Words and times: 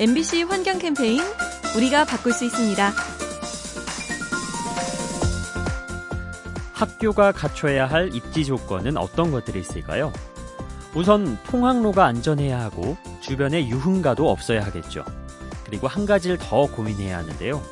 MBC 0.00 0.42
환경 0.42 0.80
캠페인 0.80 1.20
우리가 1.76 2.04
바꿀 2.04 2.32
수 2.32 2.44
있습니다. 2.44 2.92
학교가 6.72 7.30
갖춰야 7.30 7.86
할 7.86 8.12
입지 8.12 8.44
조건은 8.44 8.96
어떤 8.96 9.30
것들이 9.30 9.60
있을까요? 9.60 10.12
우선 10.96 11.38
통학로가 11.44 12.06
안전해야 12.06 12.60
하고 12.60 12.96
주변에 13.20 13.68
유흥가도 13.68 14.28
없어야 14.28 14.64
하겠죠. 14.64 15.04
그리고 15.64 15.86
한 15.86 16.06
가지를 16.06 16.38
더 16.38 16.66
고민해야 16.66 17.18
하는데요. 17.18 17.62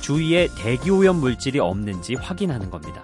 주위에 0.00 0.48
대기 0.56 0.90
오염 0.90 1.16
물질이 1.16 1.58
없는지 1.58 2.14
확인하는 2.14 2.70
겁니다. 2.70 3.02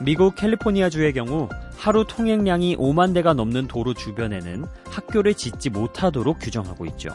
미국 0.00 0.36
캘리포니아주의 0.36 1.12
경우 1.12 1.48
하루 1.76 2.04
통행량이 2.06 2.76
5만 2.76 3.12
대가 3.12 3.34
넘는 3.34 3.66
도로 3.66 3.94
주변에는 3.94 4.64
학교를 4.88 5.34
짓지 5.34 5.70
못하도록 5.70 6.38
규정하고 6.38 6.86
있죠. 6.86 7.10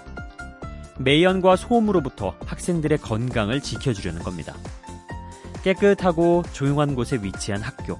매연과 1.00 1.56
소음으로부터 1.56 2.36
학생들의 2.46 2.98
건강을 3.00 3.62
지켜주려는 3.62 4.22
겁니다. 4.24 4.56
깨끗하고 5.64 6.44
조용한 6.54 6.96
곳에 6.96 7.20
위치한 7.22 7.62
학교. 7.62 7.98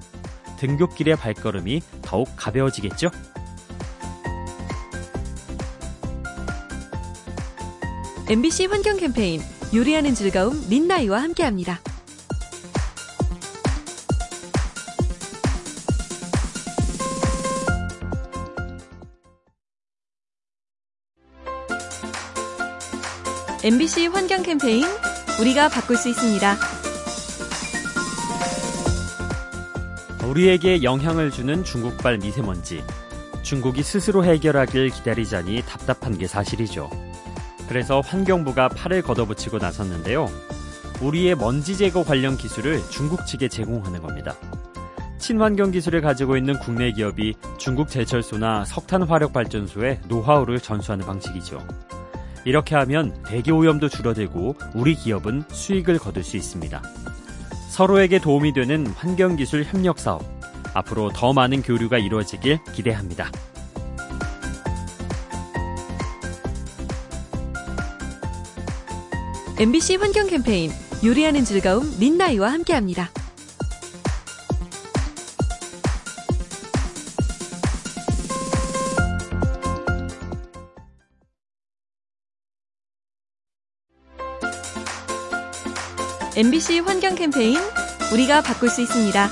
등굣길의 0.58 1.16
발걸음이 1.16 1.82
더욱 2.02 2.28
가벼워지겠죠? 2.36 3.10
MBC 8.28 8.66
환경 8.66 8.98
캠페인 8.98 9.40
요리하는 9.74 10.14
즐거움 10.14 10.68
민나이와 10.68 11.22
함께합니다. 11.22 11.80
MBC 23.64 24.06
환경 24.06 24.44
캠페인 24.44 24.84
우리가 25.40 25.68
바꿀 25.68 25.96
수 25.96 26.08
있습니다. 26.08 26.56
우리에게 30.24 30.84
영향을 30.84 31.32
주는 31.32 31.64
중국발 31.64 32.18
미세먼지. 32.18 32.84
중국이 33.42 33.82
스스로 33.82 34.24
해결하길 34.24 34.90
기다리자니 34.90 35.62
답답한 35.66 36.16
게 36.16 36.28
사실이죠. 36.28 36.88
그래서 37.68 38.00
환경부가 38.00 38.68
팔을 38.68 39.02
걷어붙이고 39.02 39.58
나섰는데요. 39.58 40.30
우리의 41.00 41.34
먼지 41.34 41.76
제거 41.76 42.04
관련 42.04 42.36
기술을 42.36 42.80
중국 42.90 43.26
측에 43.26 43.48
제공하는 43.48 44.00
겁니다. 44.00 44.36
친환경 45.18 45.72
기술을 45.72 46.00
가지고 46.00 46.36
있는 46.36 46.56
국내 46.60 46.92
기업이 46.92 47.34
중국 47.58 47.88
제철소나 47.88 48.64
석탄 48.66 49.02
화력 49.02 49.32
발전소에 49.32 50.02
노하우를 50.06 50.60
전수하는 50.60 51.04
방식이죠. 51.04 51.58
이렇게 52.44 52.74
하면 52.76 53.14
대기 53.26 53.50
오염도 53.50 53.88
줄어들고 53.88 54.56
우리 54.74 54.94
기업은 54.94 55.44
수익을 55.50 55.98
거둘 55.98 56.24
수 56.24 56.36
있습니다. 56.36 56.82
서로에게 57.70 58.18
도움이 58.18 58.52
되는 58.52 58.86
환경기술 58.86 59.64
협력 59.64 59.98
사업. 59.98 60.22
앞으로 60.74 61.10
더 61.12 61.32
많은 61.32 61.62
교류가 61.62 61.98
이루어지길 61.98 62.58
기대합니다. 62.72 63.30
MBC 69.60 69.96
환경 69.96 70.28
캠페인 70.28 70.70
요리하는 71.04 71.44
즐거움 71.44 71.98
민나이와 71.98 72.52
함께합니다. 72.52 73.10
MBC 86.38 86.78
환경 86.78 87.16
캠페인 87.16 87.58
우리가 88.12 88.42
바꿀 88.42 88.68
수 88.68 88.80
있습니다. 88.80 89.28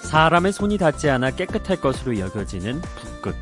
사람의 0.00 0.50
손이 0.50 0.78
닿지 0.78 1.10
않아 1.10 1.32
깨끗할 1.32 1.78
것으로 1.78 2.18
여겨지는 2.18 2.80
북극. 2.80 3.36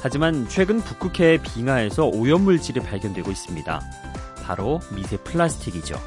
하지만 0.00 0.48
최근 0.48 0.80
북극해의 0.80 1.38
빙하에서 1.42 2.06
오염물질이 2.06 2.80
발견되고 2.80 3.30
있습니다. 3.30 3.80
바로 4.42 4.80
미세 4.92 5.18
플라스틱이죠. 5.18 6.00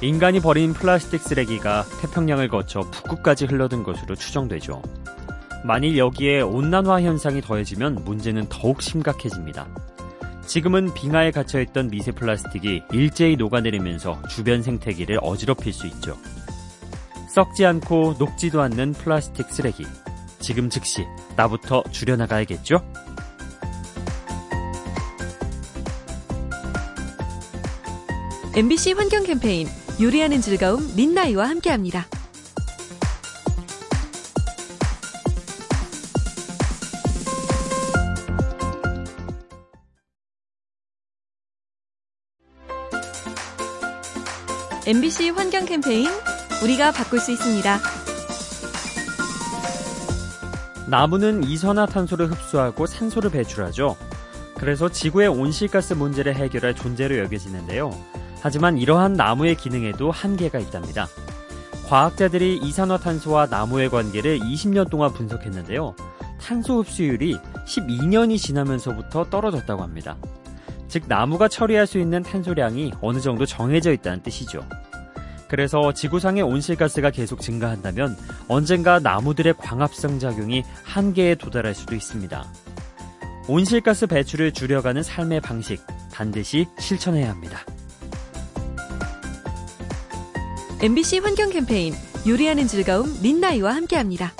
인간이 0.00 0.38
버린 0.38 0.72
플라스틱 0.72 1.20
쓰레기가 1.20 1.84
태평양을 2.00 2.46
거쳐 2.46 2.82
북극까지 2.92 3.46
흘러든 3.46 3.82
것으로 3.82 4.14
추정되죠. 4.14 4.80
만일 5.64 5.98
여기에 5.98 6.42
온난화 6.42 7.02
현상이 7.02 7.40
더해지면 7.40 8.04
문제는 8.04 8.46
더욱 8.48 8.82
심각해집니다. 8.82 9.66
지금은 10.46 10.92
빙하에 10.94 11.30
갇혀있던 11.30 11.88
미세 11.90 12.12
플라스틱이 12.12 12.82
일제히 12.92 13.36
녹아내리면서 13.36 14.22
주변 14.28 14.62
생태계를 14.62 15.18
어지럽힐 15.22 15.72
수 15.72 15.86
있죠. 15.86 16.16
썩지 17.28 17.64
않고 17.64 18.16
녹지도 18.18 18.60
않는 18.60 18.92
플라스틱 18.92 19.46
쓰레기. 19.50 19.86
지금 20.40 20.68
즉시 20.68 21.04
나부터 21.36 21.82
줄여나가야겠죠? 21.90 22.82
MBC 28.54 28.92
환경 28.92 29.22
캠페인 29.24 29.66
요리하는 29.98 30.42
즐거움 30.42 30.94
민나이와 30.94 31.48
함께합니다. 31.48 32.06
MBC 44.84 45.30
환경 45.30 45.64
캠페인 45.64 46.08
우리가 46.64 46.90
바꿀 46.90 47.20
수 47.20 47.30
있습니다. 47.30 47.78
나무는 50.88 51.44
이산화탄소를 51.44 52.28
흡수하고 52.32 52.86
산소를 52.86 53.30
배출하죠. 53.30 53.96
그래서 54.56 54.88
지구의 54.88 55.28
온실가스 55.28 55.94
문제를 55.94 56.34
해결할 56.34 56.74
존재로 56.74 57.16
여겨지는데요. 57.18 57.96
하지만 58.40 58.76
이러한 58.76 59.12
나무의 59.12 59.54
기능에도 59.54 60.10
한계가 60.10 60.58
있답니다. 60.58 61.06
과학자들이 61.86 62.58
이산화탄소와 62.58 63.46
나무의 63.46 63.88
관계를 63.88 64.40
20년 64.40 64.90
동안 64.90 65.12
분석했는데요. 65.12 65.94
탄소 66.40 66.80
흡수율이 66.80 67.38
12년이 67.66 68.36
지나면서부터 68.36 69.30
떨어졌다고 69.30 69.80
합니다. 69.80 70.16
즉 70.92 71.04
나무가 71.08 71.48
처리할 71.48 71.86
수 71.86 71.98
있는 71.98 72.22
탄소량이 72.22 72.92
어느 73.00 73.18
정도 73.18 73.46
정해져 73.46 73.94
있다는 73.94 74.22
뜻이죠. 74.22 74.62
그래서 75.48 75.90
지구상의 75.94 76.42
온실가스가 76.42 77.08
계속 77.08 77.40
증가한다면 77.40 78.14
언젠가 78.46 78.98
나무들의 78.98 79.54
광합성 79.56 80.18
작용이 80.18 80.62
한계에 80.84 81.34
도달할 81.36 81.74
수도 81.74 81.94
있습니다. 81.94 82.44
온실가스 83.48 84.06
배출을 84.06 84.52
줄여가는 84.52 85.02
삶의 85.02 85.40
방식 85.40 85.80
반드시 86.12 86.66
실천해야 86.78 87.30
합니다. 87.30 87.60
MBC 90.82 91.20
환경 91.20 91.48
캠페인 91.48 91.94
요리하는 92.28 92.66
즐거움 92.66 93.18
민나이와 93.22 93.74
함께합니다. 93.74 94.34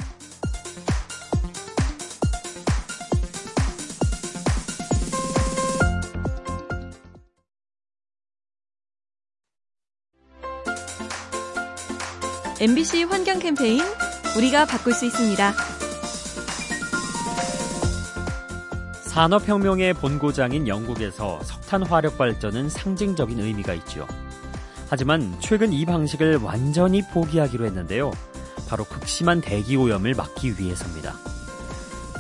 MBC 12.63 13.03
환경 13.03 13.41
캠페인 13.41 13.81
우리가 14.37 14.67
바꿀 14.67 14.93
수 14.93 15.05
있습니다. 15.05 15.53
산업혁명의 19.03 19.95
본고장인 19.95 20.69
영국에서 20.69 21.41
석탄 21.43 21.83
화력 21.83 22.17
발전은 22.19 22.69
상징적인 22.69 23.41
의미가 23.41 23.75
있죠. 23.75 24.07
하지만 24.89 25.35
최근 25.41 25.73
이 25.73 25.85
방식을 25.85 26.37
완전히 26.37 27.03
포기하기로 27.03 27.65
했는데요. 27.65 28.13
바로 28.69 28.85
극심한 28.85 29.41
대기 29.41 29.75
오염을 29.75 30.15
막기 30.15 30.61
위해서입니다. 30.61 31.15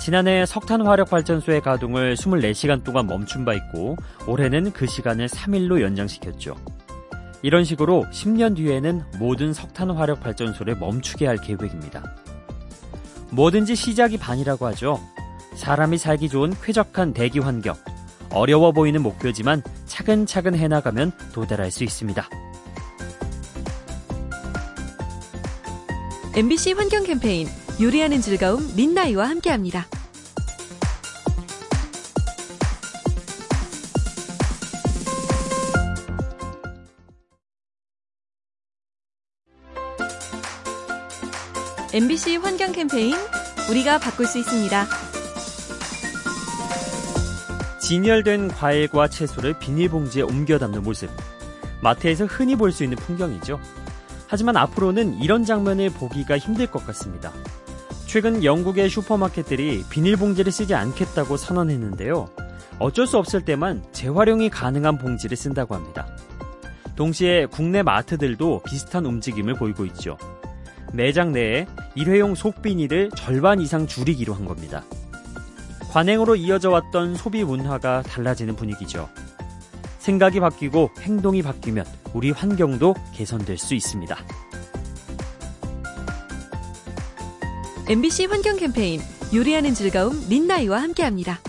지난해 0.00 0.44
석탄 0.44 0.84
화력 0.84 1.08
발전소의 1.08 1.60
가동을 1.60 2.16
24시간 2.16 2.82
동안 2.82 3.06
멈춘 3.06 3.44
바 3.44 3.54
있고 3.54 3.96
올해는 4.26 4.72
그 4.72 4.88
시간을 4.88 5.28
3일로 5.28 5.80
연장시켰죠. 5.82 6.56
이런 7.42 7.64
식으로 7.64 8.06
10년 8.12 8.56
뒤에는 8.56 9.02
모든 9.18 9.52
석탄 9.52 9.90
화력 9.90 10.20
발전소를 10.20 10.76
멈추게 10.76 11.26
할 11.26 11.36
계획입니다. 11.38 12.14
뭐든지 13.30 13.74
시작이 13.74 14.16
반이라고 14.16 14.66
하죠. 14.66 15.00
사람이 15.56 15.98
살기 15.98 16.28
좋은 16.28 16.54
쾌적한 16.62 17.12
대기 17.12 17.40
환경. 17.40 17.74
어려워 18.30 18.72
보이는 18.72 19.02
목표지만 19.02 19.62
차근차근 19.86 20.54
해나가면 20.54 21.12
도달할 21.32 21.70
수 21.70 21.84
있습니다. 21.84 22.28
MBC 26.34 26.72
환경 26.72 27.04
캠페인 27.04 27.46
요리하는 27.80 28.22
즐거움 28.22 28.74
민나이와 28.74 29.28
함께합니다. 29.28 29.86
MBC 41.94 42.36
환경 42.36 42.72
캠페인 42.72 43.14
우리가 43.70 43.98
바꿀 43.98 44.24
수 44.26 44.38
있습니다. 44.38 44.86
진열된 47.80 48.48
과일과 48.48 49.08
채소를 49.08 49.58
비닐봉지에 49.58 50.22
옮겨 50.22 50.58
담는 50.58 50.82
모습. 50.82 51.10
마트에서 51.82 52.24
흔히 52.24 52.56
볼 52.56 52.72
수 52.72 52.82
있는 52.84 52.96
풍경이죠. 52.96 53.60
하지만 54.26 54.56
앞으로는 54.56 55.20
이런 55.20 55.44
장면을 55.44 55.90
보기가 55.90 56.38
힘들 56.38 56.66
것 56.66 56.86
같습니다. 56.86 57.30
최근 58.06 58.42
영국의 58.42 58.88
슈퍼마켓들이 58.88 59.84
비닐봉지를 59.90 60.50
쓰지 60.50 60.74
않겠다고 60.74 61.36
선언했는데요. 61.36 62.30
어쩔 62.78 63.06
수 63.06 63.18
없을 63.18 63.44
때만 63.44 63.84
재활용이 63.92 64.48
가능한 64.48 64.96
봉지를 64.96 65.36
쓴다고 65.36 65.74
합니다. 65.74 66.06
동시에 66.96 67.46
국내 67.46 67.82
마트들도 67.82 68.62
비슷한 68.64 69.04
움직임을 69.04 69.54
보이고 69.54 69.84
있죠. 69.86 70.16
매장 70.92 71.32
내에 71.32 71.66
일회용 71.94 72.34
속비닐을 72.34 73.10
절반 73.16 73.60
이상 73.60 73.86
줄이기로 73.86 74.34
한 74.34 74.44
겁니다. 74.44 74.84
관행으로 75.90 76.36
이어져 76.36 76.70
왔던 76.70 77.16
소비 77.16 77.44
문화가 77.44 78.02
달라지는 78.02 78.56
분위기죠. 78.56 79.08
생각이 79.98 80.40
바뀌고 80.40 80.90
행동이 81.00 81.42
바뀌면 81.42 81.84
우리 82.12 82.30
환경도 82.30 82.94
개선될 83.14 83.58
수 83.58 83.74
있습니다. 83.74 84.16
MBC 87.88 88.26
환경 88.26 88.56
캠페인 88.56 89.00
요리하는 89.34 89.74
즐거움 89.74 90.28
민나이와 90.28 90.80
함께합니다. 90.80 91.40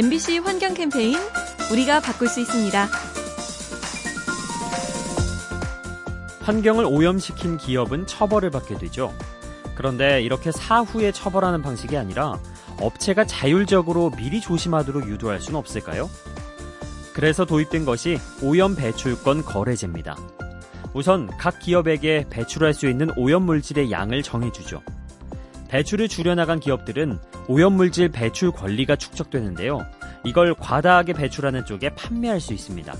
MBC 0.00 0.38
환경 0.38 0.72
캠페인 0.72 1.18
우리가 1.70 2.00
바꿀 2.00 2.26
수 2.28 2.40
있습니다. 2.40 2.88
환경을 6.40 6.86
오염시킨 6.86 7.58
기업은 7.58 8.06
처벌을 8.06 8.48
받게 8.48 8.78
되죠. 8.78 9.12
그런데 9.74 10.22
이렇게 10.22 10.52
사후에 10.52 11.12
처벌하는 11.12 11.60
방식이 11.60 11.98
아니라 11.98 12.38
업체가 12.80 13.26
자율적으로 13.26 14.12
미리 14.12 14.40
조심하도록 14.40 15.06
유도할 15.06 15.38
수는 15.38 15.58
없을까요? 15.58 16.08
그래서 17.12 17.44
도입된 17.44 17.84
것이 17.84 18.18
오염 18.42 18.76
배출권 18.76 19.44
거래제입니다. 19.44 20.16
우선 20.94 21.26
각 21.36 21.58
기업에게 21.58 22.24
배출할 22.30 22.72
수 22.72 22.88
있는 22.88 23.10
오염 23.18 23.42
물질의 23.42 23.90
양을 23.90 24.22
정해주죠. 24.22 24.80
배출을 25.70 26.08
줄여나간 26.08 26.58
기업들은 26.58 27.18
오염물질 27.46 28.08
배출 28.08 28.50
권리가 28.50 28.96
축적되는데요. 28.96 29.86
이걸 30.24 30.54
과다하게 30.54 31.12
배출하는 31.12 31.64
쪽에 31.64 31.90
판매할 31.94 32.40
수 32.40 32.52
있습니다. 32.52 32.92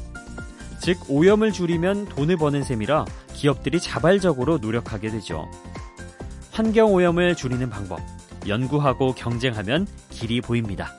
즉, 0.80 0.98
오염을 1.08 1.52
줄이면 1.52 2.06
돈을 2.06 2.36
버는 2.36 2.62
셈이라 2.62 3.04
기업들이 3.34 3.80
자발적으로 3.80 4.58
노력하게 4.58 5.10
되죠. 5.10 5.50
환경 6.52 6.94
오염을 6.94 7.34
줄이는 7.34 7.68
방법, 7.68 8.00
연구하고 8.46 9.14
경쟁하면 9.14 9.86
길이 10.10 10.40
보입니다. 10.40 10.94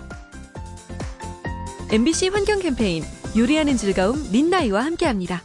MBC 1.89 2.29
환경 2.29 2.59
캠페인 2.59 3.03
요리하는 3.35 3.77
즐거움 3.77 4.29
민나이와 4.31 4.83
함께합니다. 4.83 5.41